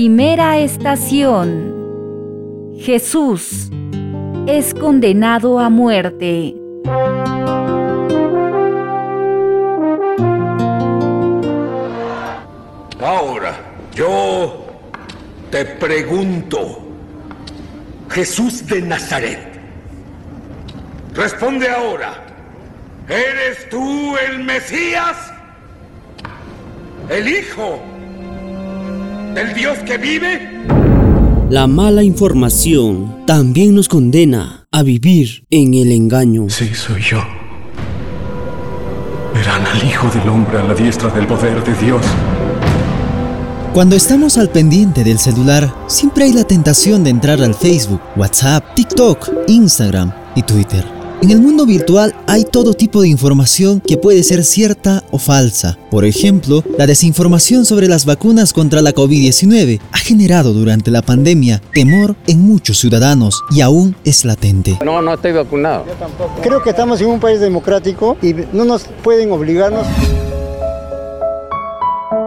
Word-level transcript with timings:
Primera 0.00 0.58
estación. 0.58 1.74
Jesús 2.78 3.68
es 4.46 4.72
condenado 4.72 5.58
a 5.58 5.68
muerte. 5.70 6.54
Ahora, 13.00 13.58
yo 13.92 14.66
te 15.50 15.64
pregunto, 15.64 16.78
Jesús 18.08 18.64
de 18.68 18.80
Nazaret, 18.82 19.40
responde 21.12 21.68
ahora, 21.68 22.24
¿eres 23.08 23.68
tú 23.68 24.16
el 24.16 24.44
Mesías? 24.44 25.32
¿El 27.10 27.26
Hijo 27.26 27.97
del 29.38 29.54
Dios 29.54 29.78
que 29.86 29.98
vive? 29.98 30.66
La 31.48 31.68
mala 31.68 32.02
información 32.02 33.24
también 33.24 33.74
nos 33.74 33.88
condena 33.88 34.66
a 34.72 34.82
vivir 34.82 35.44
en 35.50 35.74
el 35.74 35.92
engaño. 35.92 36.50
Sí, 36.50 36.74
soy 36.74 37.00
yo. 37.00 37.22
Verán 39.32 39.64
al 39.64 39.86
Hijo 39.86 40.08
del 40.08 40.28
Hombre 40.28 40.58
a 40.58 40.64
la 40.64 40.74
diestra 40.74 41.08
del 41.10 41.26
poder 41.28 41.62
de 41.62 41.86
Dios. 41.86 42.02
Cuando 43.72 43.94
estamos 43.94 44.38
al 44.38 44.50
pendiente 44.50 45.04
del 45.04 45.20
celular, 45.20 45.72
siempre 45.86 46.24
hay 46.24 46.32
la 46.32 46.44
tentación 46.44 47.04
de 47.04 47.10
entrar 47.10 47.40
al 47.40 47.54
Facebook, 47.54 48.00
WhatsApp, 48.16 48.74
TikTok, 48.74 49.30
Instagram 49.46 50.12
y 50.34 50.42
Twitter. 50.42 50.97
En 51.20 51.32
el 51.32 51.40
mundo 51.40 51.66
virtual 51.66 52.14
hay 52.28 52.44
todo 52.44 52.74
tipo 52.74 53.02
de 53.02 53.08
información 53.08 53.80
que 53.80 53.96
puede 53.96 54.22
ser 54.22 54.44
cierta 54.44 55.02
o 55.10 55.18
falsa. 55.18 55.76
Por 55.90 56.04
ejemplo, 56.04 56.62
la 56.78 56.86
desinformación 56.86 57.64
sobre 57.64 57.88
las 57.88 58.06
vacunas 58.06 58.52
contra 58.52 58.82
la 58.82 58.94
COVID-19 58.94 59.80
ha 59.90 59.98
generado 59.98 60.52
durante 60.54 60.92
la 60.92 61.02
pandemia 61.02 61.60
temor 61.74 62.14
en 62.28 62.40
muchos 62.42 62.78
ciudadanos 62.78 63.42
y 63.50 63.62
aún 63.62 63.96
es 64.04 64.24
latente. 64.24 64.78
No, 64.84 65.02
no 65.02 65.14
estoy 65.14 65.32
vacunado. 65.32 65.86
Creo 66.40 66.62
que 66.62 66.70
estamos 66.70 67.00
en 67.00 67.08
un 67.08 67.18
país 67.18 67.40
democrático 67.40 68.16
y 68.22 68.34
no 68.52 68.64
nos 68.64 68.84
pueden 69.02 69.32
obligarnos 69.32 69.88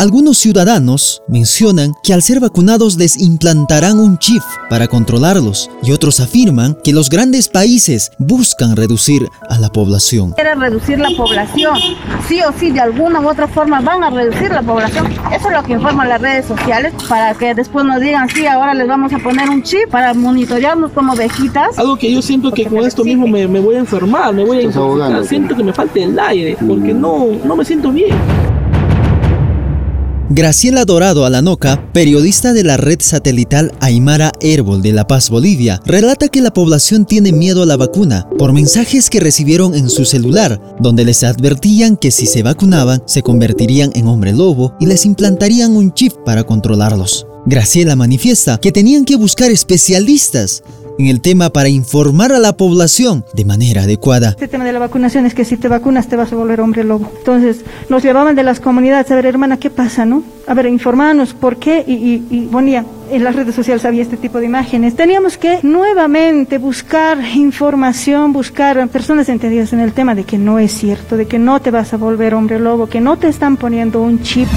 algunos 0.00 0.38
ciudadanos 0.38 1.22
mencionan 1.26 1.92
que 2.02 2.14
al 2.14 2.22
ser 2.22 2.38
vacunados 2.38 2.96
les 2.96 3.20
implantarán 3.20 3.98
un 3.98 4.18
chip 4.18 4.42
para 4.70 4.86
controlarlos 4.86 5.70
y 5.82 5.90
otros 5.90 6.20
afirman 6.20 6.76
que 6.84 6.92
los 6.92 7.10
grandes 7.10 7.48
países 7.48 8.12
buscan 8.18 8.76
reducir 8.76 9.28
a 9.48 9.58
la 9.58 9.70
población. 9.70 10.32
Quieren 10.32 10.60
reducir 10.60 11.00
la 11.00 11.10
población, 11.16 11.78
sí 12.28 12.40
o 12.42 12.52
sí, 12.58 12.70
de 12.70 12.80
alguna 12.80 13.20
u 13.20 13.28
otra 13.28 13.48
forma 13.48 13.80
van 13.80 14.04
a 14.04 14.10
reducir 14.10 14.50
la 14.50 14.62
población. 14.62 15.06
Eso 15.32 15.48
es 15.48 15.56
lo 15.56 15.62
que 15.64 15.72
informan 15.72 16.08
las 16.08 16.20
redes 16.20 16.46
sociales 16.46 16.92
para 17.08 17.34
que 17.34 17.54
después 17.54 17.84
nos 17.84 18.00
digan, 18.00 18.28
sí, 18.28 18.46
ahora 18.46 18.74
les 18.74 18.86
vamos 18.86 19.12
a 19.12 19.18
poner 19.18 19.50
un 19.50 19.62
chip 19.62 19.90
para 19.90 20.14
monitorearnos 20.14 20.92
como 20.92 21.14
ovejitas. 21.14 21.76
Algo 21.76 21.96
que 21.96 22.12
yo 22.12 22.22
siento 22.22 22.52
que 22.52 22.66
con 22.66 22.86
esto 22.86 23.04
mismo 23.04 23.26
me, 23.26 23.46
voy 23.46 23.74
a 23.74 23.78
enfermar, 23.80 24.32
me 24.32 24.44
voy 24.44 24.58
a 24.58 24.62
intoxicar, 24.62 25.24
siento 25.24 25.56
que 25.56 25.64
me 25.64 25.72
falta 25.72 25.98
el 25.98 26.18
aire 26.18 26.56
porque 26.66 26.94
no, 26.94 27.26
no 27.44 27.56
me 27.56 27.64
siento 27.64 27.90
bien. 27.90 28.16
Graciela 30.30 30.84
Dorado 30.84 31.24
Alanoca, 31.24 31.90
periodista 31.94 32.52
de 32.52 32.62
la 32.62 32.76
red 32.76 33.00
satelital 33.00 33.72
Aymara 33.80 34.30
Herbol 34.42 34.82
de 34.82 34.92
La 34.92 35.06
Paz, 35.06 35.30
Bolivia, 35.30 35.80
relata 35.86 36.28
que 36.28 36.42
la 36.42 36.52
población 36.52 37.06
tiene 37.06 37.32
miedo 37.32 37.62
a 37.62 37.66
la 37.66 37.78
vacuna 37.78 38.28
por 38.36 38.52
mensajes 38.52 39.08
que 39.08 39.20
recibieron 39.20 39.74
en 39.74 39.88
su 39.88 40.04
celular, 40.04 40.60
donde 40.80 41.06
les 41.06 41.24
advertían 41.24 41.96
que 41.96 42.10
si 42.10 42.26
se 42.26 42.42
vacunaban 42.42 43.02
se 43.06 43.22
convertirían 43.22 43.90
en 43.94 44.06
hombre 44.06 44.34
lobo 44.34 44.74
y 44.78 44.84
les 44.84 45.06
implantarían 45.06 45.74
un 45.74 45.94
chip 45.94 46.12
para 46.26 46.44
controlarlos. 46.44 47.26
Graciela 47.46 47.96
manifiesta 47.96 48.58
que 48.58 48.72
tenían 48.72 49.06
que 49.06 49.16
buscar 49.16 49.50
especialistas 49.50 50.62
en 50.98 51.06
el 51.06 51.20
tema 51.20 51.50
para 51.50 51.68
informar 51.68 52.32
a 52.32 52.38
la 52.38 52.56
población 52.56 53.24
de 53.32 53.44
manera 53.44 53.82
adecuada. 53.82 54.30
Este 54.30 54.48
tema 54.48 54.64
de 54.64 54.72
la 54.72 54.80
vacunación 54.80 55.26
es 55.26 55.34
que 55.34 55.44
si 55.44 55.56
te 55.56 55.68
vacunas 55.68 56.08
te 56.08 56.16
vas 56.16 56.32
a 56.32 56.36
volver 56.36 56.60
hombre 56.60 56.84
lobo. 56.84 57.10
Entonces 57.18 57.64
nos 57.88 58.02
llevaban 58.02 58.34
de 58.34 58.42
las 58.42 58.60
comunidades 58.60 59.10
a 59.10 59.16
ver, 59.16 59.26
hermana, 59.26 59.56
¿qué 59.58 59.70
pasa, 59.70 60.04
no? 60.04 60.22
A 60.46 60.54
ver, 60.54 60.66
informarnos 60.66 61.34
por 61.34 61.56
qué 61.56 61.84
y, 61.86 61.92
y, 61.92 62.26
y 62.30 62.40
ponía 62.46 62.84
en 63.10 63.24
las 63.24 63.34
redes 63.34 63.54
sociales 63.54 63.84
había 63.84 64.02
este 64.02 64.16
tipo 64.16 64.38
de 64.38 64.46
imágenes. 64.46 64.94
Teníamos 64.96 65.38
que 65.38 65.60
nuevamente 65.62 66.58
buscar 66.58 67.18
información, 67.34 68.32
buscar 68.32 68.88
personas 68.88 69.28
entendidas 69.28 69.72
en 69.72 69.80
el 69.80 69.92
tema 69.92 70.14
de 70.14 70.24
que 70.24 70.38
no 70.38 70.58
es 70.58 70.72
cierto, 70.72 71.16
de 71.16 71.26
que 71.26 71.38
no 71.38 71.60
te 71.60 71.70
vas 71.70 71.92
a 71.92 71.96
volver 71.96 72.34
hombre 72.34 72.58
lobo, 72.58 72.88
que 72.88 73.00
no 73.00 73.16
te 73.16 73.28
están 73.28 73.56
poniendo 73.56 74.02
un 74.02 74.22
chip. 74.22 74.48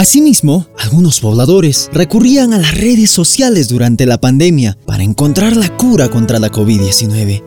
Asimismo, 0.00 0.66
algunos 0.78 1.20
pobladores 1.20 1.90
recurrían 1.92 2.54
a 2.54 2.58
las 2.58 2.74
redes 2.74 3.10
sociales 3.10 3.68
durante 3.68 4.06
la 4.06 4.18
pandemia 4.18 4.78
para 4.86 5.02
encontrar 5.02 5.58
la 5.58 5.76
cura 5.76 6.08
contra 6.08 6.38
la 6.38 6.50
COVID-19. 6.50 7.44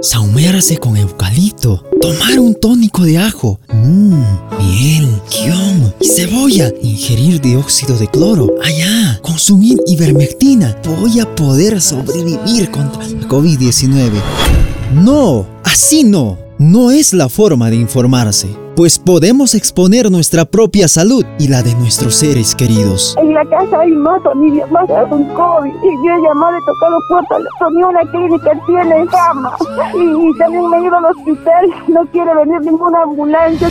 Saumearse 0.00 0.78
con 0.78 0.96
eucalipto, 0.96 1.84
tomar 2.00 2.38
un 2.38 2.54
tónico 2.54 3.02
de 3.02 3.18
ajo, 3.18 3.58
mmm, 3.74 4.22
miel, 4.60 5.08
guion 5.28 5.92
y 5.98 6.06
cebolla, 6.06 6.72
ingerir 6.82 7.40
dióxido 7.40 7.98
de 7.98 8.06
cloro, 8.06 8.48
allá, 8.62 9.18
consumir 9.20 9.76
ivermectina, 9.88 10.80
voy 10.84 11.18
a 11.18 11.34
poder 11.34 11.82
sobrevivir 11.82 12.70
contra 12.70 13.08
la 13.08 13.26
COVID-19. 13.26 14.12
No, 14.94 15.44
así 15.64 16.04
no, 16.04 16.38
no 16.60 16.92
es 16.92 17.12
la 17.12 17.28
forma 17.28 17.70
de 17.70 17.76
informarse 17.76 18.65
pues 18.76 18.98
podemos 18.98 19.54
exponer 19.54 20.10
nuestra 20.10 20.44
propia 20.44 20.86
salud 20.86 21.24
y 21.38 21.48
la 21.48 21.62
de 21.62 21.74
nuestros 21.76 22.14
seres 22.14 22.54
queridos. 22.54 23.16
En 23.18 23.32
la 23.32 23.44
casa 23.46 23.80
hay 23.80 23.90
más 23.92 24.22
familias 24.22 24.70
más 24.70 24.86
con 25.08 25.24
COVID 25.24 25.70
y 25.70 26.06
yo 26.06 26.12
he 26.12 26.22
llamado, 26.22 26.56
he 26.56 26.64
tocado 26.66 26.98
puertas, 27.08 27.42
ni 27.74 27.82
una 27.82 28.02
clínica 28.10 28.50
tiene 28.66 29.06
cama 29.06 29.56
y, 29.94 30.38
también 30.38 30.68
me 30.68 30.76
he 30.76 30.86
ido 30.86 30.96
al 30.96 31.04
hospital, 31.06 31.66
no 31.88 32.06
quiere 32.12 32.34
venir 32.34 32.60
ninguna 32.60 33.02
ambulancia. 33.02 33.68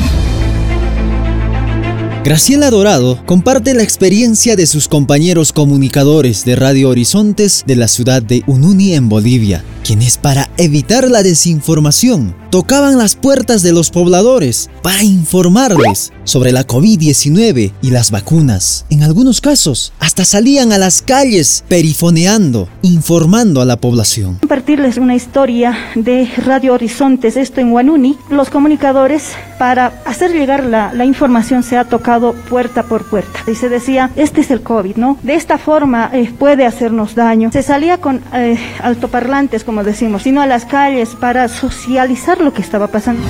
Graciela 2.24 2.72
Dorado 2.72 3.20
comparte 3.28 3.76
la 3.76 3.84
experiencia 3.84 4.56
de 4.56 4.66
sus 4.66 4.88
compañeros 4.88 5.54
comunicadores 5.54 6.44
de 6.44 6.56
Radio 6.56 6.90
Horizontes 6.90 7.64
de 7.68 7.76
la 7.76 7.88
ciudad 7.88 8.24
de 8.24 8.42
Ununi 8.48 8.96
en 8.96 9.10
Bolivia, 9.10 9.64
quienes 9.86 10.18
para 10.18 10.50
evitar 10.58 11.08
la 11.12 11.22
desinformación 11.22 12.36
tocaban 12.50 12.98
las 12.98 13.16
puertas 13.16 13.62
de 13.62 13.72
los 13.72 13.92
pobladores 13.92 14.70
para 14.82 15.04
informarles 15.04 16.12
sobre 16.24 16.52
la 16.52 16.66
COVID-19 16.66 17.74
y 17.82 17.92
las 17.92 18.10
vacunas. 18.10 18.86
En 18.90 19.04
algunos 19.04 19.42
casos, 19.42 19.94
hasta 20.00 20.26
salían 20.26 20.72
a 20.72 20.80
las 20.80 21.04
calles 21.04 21.64
perifoneando, 21.68 22.68
informando 22.82 23.62
a 23.62 23.66
la 23.66 23.78
población. 23.78 24.38
Compartirles 24.40 24.98
una 24.98 25.16
historia 25.16 25.78
de 25.94 26.28
Radio 26.38 26.74
Horizontes, 26.74 27.38
esto 27.38 27.62
en 27.62 27.70
Guanuni. 27.70 28.18
Los 28.32 28.50
comunicadores, 28.50 29.34
para 29.60 30.02
hacer 30.06 30.32
llegar 30.32 30.64
la, 30.64 31.06
información, 31.06 31.62
se 31.62 31.78
ha 31.78 31.84
tocado 31.84 32.34
puerta 32.34 32.84
por 32.84 33.06
puerta. 33.06 33.40
Y 33.52 33.54
se 33.54 33.70
decía, 33.70 34.10
este 34.16 34.42
es 34.42 34.50
el 34.50 34.62
COVID, 34.62 34.96
¿no? 34.96 35.20
De 35.22 35.36
esta 35.36 35.60
forma 35.60 36.10
eh, 36.12 36.34
puede 36.40 36.66
hacernos 36.66 37.14
daño. 37.14 37.52
Se 37.52 37.62
salía 37.62 38.00
con 38.00 38.22
eh, 38.34 38.58
altoparlantes, 38.82 39.64
como 39.64 39.75
decimos, 39.84 40.24
sino 40.24 40.42
a 40.42 40.48
las 40.48 40.66
calles 40.66 41.16
para 41.16 41.48
socializar 41.48 42.42
lo 42.42 42.54
que 42.54 42.62
estaba 42.62 42.88
pasando. 42.88 43.24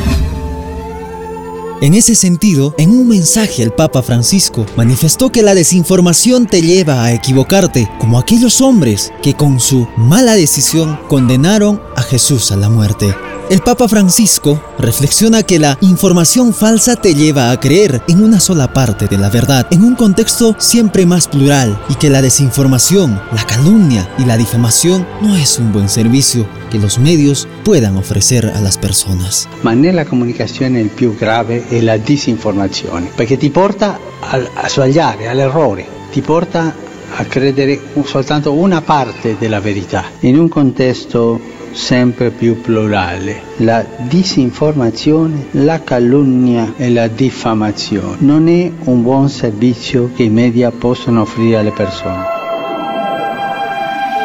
En 1.82 1.94
ese 1.94 2.16
sentido, 2.16 2.74
en 2.78 2.92
un 2.92 3.10
mensaje 3.10 3.62
el 3.62 3.72
Papa 3.72 4.02
Francisco 4.02 4.66
manifestó 4.78 5.30
que 5.30 5.42
la 5.42 5.54
desinformación 5.54 6.48
te 6.48 6.62
lleva 6.62 7.04
a 7.04 7.12
equivocarte, 7.12 7.90
como 8.00 8.18
aquellos 8.18 8.62
hombres 8.62 9.12
que 9.22 9.34
con 9.34 9.60
su 9.60 9.86
mala 9.98 10.36
decisión 10.36 10.98
condenaron 11.10 11.82
a 11.98 12.02
Jesús 12.02 12.54
a 12.54 12.56
la 12.56 12.70
muerte. 12.70 13.14
El 13.48 13.60
Papa 13.60 13.88
Francisco 13.88 14.60
reflexiona 14.80 15.44
que 15.44 15.60
la 15.60 15.78
información 15.82 16.52
falsa 16.52 16.96
te 16.96 17.14
lleva 17.14 17.52
a 17.52 17.60
creer 17.60 18.02
en 18.08 18.24
una 18.24 18.40
sola 18.40 18.74
parte 18.74 19.06
de 19.08 19.20
la 19.20 19.30
verdad, 19.30 19.68
en 19.70 19.84
un 19.84 19.94
contexto 19.94 20.56
siempre 20.58 21.06
más 21.06 21.28
plural, 21.28 21.80
y 21.88 21.94
que 21.94 22.10
la 22.10 22.24
desinformación, 22.24 23.22
la 23.34 23.46
calumnia 23.46 24.10
y 24.18 24.26
la 24.26 24.38
difamación 24.38 25.06
no 25.22 25.36
es 25.36 25.60
un 25.60 25.72
buen 25.72 25.90
servicio 25.90 26.48
que 26.72 26.80
los 26.80 26.98
medios 26.98 27.48
puedan 27.64 27.98
ofrecer 27.98 28.48
a 28.48 28.62
las 28.62 28.80
personas. 28.80 29.48
Ma 29.62 29.74
nella 29.74 30.06
comunicazione 30.06 30.80
il 30.80 30.90
più 30.90 31.16
grave 31.16 31.65
è 31.68 31.82
la 31.82 31.98
disinformazione, 31.98 33.10
perché 33.16 33.38
ti 33.38 33.50
porta 33.50 34.00
a 34.20 34.68
sbagliare, 34.68 35.28
all'errore, 35.28 35.86
ti 36.12 36.22
porta 36.22 36.74
a 37.18 37.24
credere 37.26 37.80
soltanto 38.04 38.54
una 38.54 38.82
parte 38.82 39.36
della 39.38 39.60
verità. 39.60 40.06
In 40.22 40.38
un 40.38 40.50
contesto 40.50 41.40
sempre 41.76 42.32
più 42.32 42.62
plurale. 42.62 43.42
La 43.58 43.86
disinformazione, 44.08 45.48
la 45.52 45.82
calunnia 45.84 46.74
e 46.78 46.90
la 46.90 47.08
diffamazione 47.08 48.18
non 48.20 48.48
è 48.48 48.72
un 48.86 49.04
buon 49.04 49.30
servizio 49.30 50.12
che 50.16 50.24
i 50.24 50.30
media 50.30 50.72
possono 50.72 51.22
offrire 51.22 51.58
alle 51.58 51.72
persone. 51.72 52.34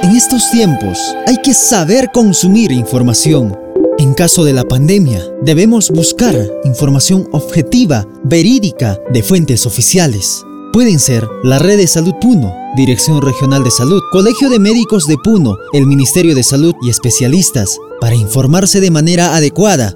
En 0.02 0.16
estos 0.16 0.50
tiempos 0.50 0.98
hay 1.26 1.36
que 1.42 1.52
saber 1.52 2.10
consumir 2.10 2.72
información. 2.72 3.69
En 4.00 4.14
caso 4.14 4.44
de 4.44 4.54
la 4.54 4.64
pandemia, 4.64 5.22
debemos 5.42 5.90
buscar 5.90 6.34
información 6.64 7.28
objetiva, 7.32 8.08
verídica, 8.24 8.98
de 9.12 9.22
fuentes 9.22 9.66
oficiales. 9.66 10.42
Pueden 10.72 10.98
ser 10.98 11.28
la 11.42 11.58
Red 11.58 11.76
de 11.76 11.86
Salud 11.86 12.14
Puno, 12.18 12.50
Dirección 12.76 13.20
Regional 13.20 13.62
de 13.62 13.70
Salud, 13.70 14.00
Colegio 14.10 14.48
de 14.48 14.58
Médicos 14.58 15.06
de 15.06 15.18
Puno, 15.22 15.58
el 15.74 15.86
Ministerio 15.86 16.34
de 16.34 16.42
Salud 16.42 16.74
y 16.80 16.88
especialistas 16.88 17.76
para 18.00 18.14
informarse 18.14 18.80
de 18.80 18.90
manera 18.90 19.36
adecuada 19.36 19.94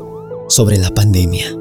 sobre 0.50 0.76
la 0.76 0.90
pandemia. 0.90 1.56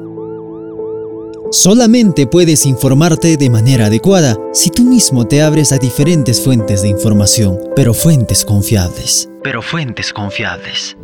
Solamente 1.50 2.26
puedes 2.26 2.66
informarte 2.66 3.38
de 3.38 3.48
manera 3.48 3.86
adecuada 3.86 4.36
si 4.52 4.68
tú 4.68 4.84
mismo 4.84 5.26
te 5.26 5.40
abres 5.40 5.72
a 5.72 5.78
diferentes 5.78 6.42
fuentes 6.42 6.82
de 6.82 6.88
información, 6.88 7.58
pero 7.74 7.94
fuentes 7.94 8.44
confiables. 8.44 9.30
Pero 9.42 9.62
fuentes 9.62 10.12
confiables. 10.12 10.94